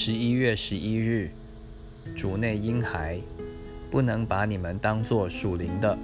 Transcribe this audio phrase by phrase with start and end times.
[0.00, 1.28] 十一月十一日，
[2.14, 3.18] 主内婴孩
[3.90, 5.98] 不能把你们当作属灵的，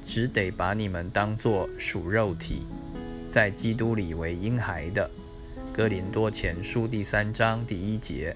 [0.00, 2.62] 只得把你们当作属肉体，
[3.26, 5.10] 在基督里为婴孩的。
[5.72, 8.32] 哥林多前书第三章第一节，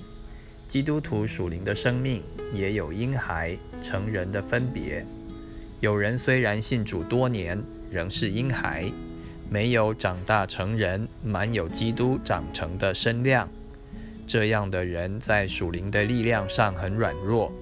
[0.66, 2.20] 基督徒属灵的生命
[2.52, 5.06] 也有婴孩、成人的分别。
[5.78, 8.92] 有人虽然信主多年，仍是婴孩，
[9.48, 13.48] 没有长大成人，满有基督长成的身量。
[14.26, 17.52] 这样的人在属灵的力量上很软弱，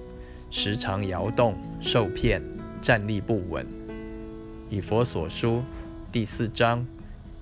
[0.49, 2.41] 时常摇动、受骗、
[2.81, 3.65] 站立不稳。
[4.69, 5.61] 以佛所书
[6.11, 6.85] 第四章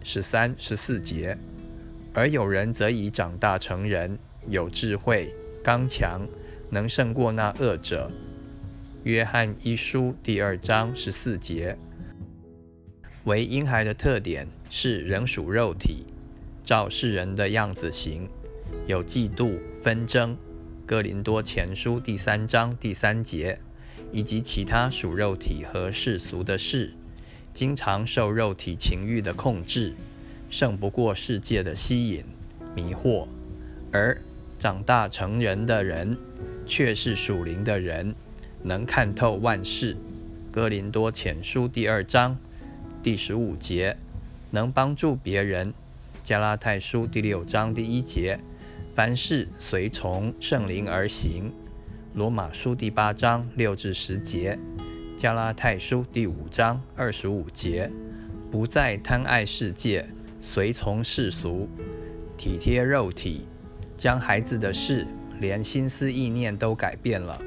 [0.03, 1.37] 十三、十四节。
[2.13, 4.17] 而有人则已长大成人，
[4.47, 6.27] 有智慧、刚强，
[6.69, 8.11] 能胜过那恶者。
[9.03, 11.77] 约翰一书第二章十四节。
[13.23, 16.05] 为婴孩的特点是仍属肉体，
[16.63, 18.27] 照世人的样子行。
[18.87, 20.33] 有嫉妒、纷争，
[20.85, 23.59] 《哥林多前书》第三章第三节，
[24.11, 26.93] 以及其他属肉体和世俗的事，
[27.53, 29.93] 经常受肉体情欲的控制，
[30.49, 32.25] 胜不过世界的吸引、
[32.75, 33.27] 迷惑。
[33.93, 34.17] 而
[34.59, 36.17] 长大成人的人，
[36.65, 38.13] 却是属灵的人，
[38.63, 39.95] 能看透万事，
[40.51, 42.37] 《哥林多前书》第二章
[43.01, 43.95] 第十五节，
[44.49, 45.69] 能帮助别人，
[46.23, 48.39] 《加拉太书》第六章第一节。
[48.93, 51.49] 凡事随从圣灵而行，
[52.13, 54.59] 罗马书第八章六至十节，
[55.15, 57.89] 加拉太书第五章二十五节，
[58.51, 60.05] 不再贪爱世界，
[60.41, 61.69] 随从世俗，
[62.35, 63.45] 体贴肉体，
[63.95, 65.07] 将孩子的事，
[65.39, 67.41] 连心思意念都改变了。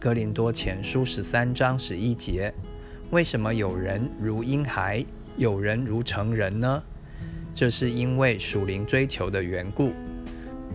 [0.00, 2.54] 哥林多前书十三章十一节，
[3.10, 5.04] 为什么有人如婴孩，
[5.36, 6.82] 有人如成人呢？
[7.52, 9.92] 这是因为属灵追求的缘故。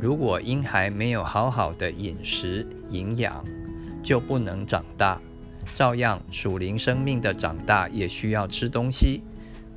[0.04, 3.42] 如果婴孩没有好好的饮食营养，
[4.04, 5.18] 就不能长大。
[5.74, 9.22] 照样，属灵生命的长大也需要吃东西，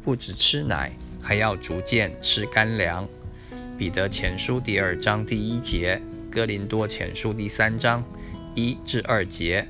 [0.03, 0.91] 不只吃奶，
[1.23, 3.07] 还要逐渐吃干粮。
[3.79, 8.03] 彼得前书第二章第一节，哥林多前书第三章
[8.57, 9.69] 一至二节，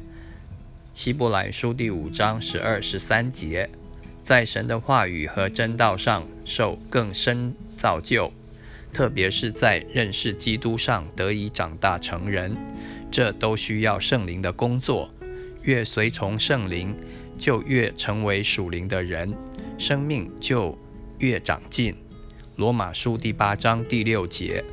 [0.94, 3.68] 希伯来书第五章十二十三节，
[4.22, 8.32] 在神的话语和真道上受更深造就。
[8.92, 12.56] 特别是在认识基督上得以长大成人，
[13.10, 15.10] 这都需要圣灵的工作。
[15.62, 16.94] 越随从圣灵，
[17.36, 19.34] 就越成为属灵的人，
[19.78, 20.78] 生命就
[21.18, 21.94] 越长进。
[22.56, 24.64] 罗马书第八章第六节。